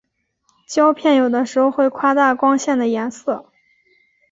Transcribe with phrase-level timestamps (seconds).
[0.67, 3.51] 胶片有的时候会夸大光线的颜色。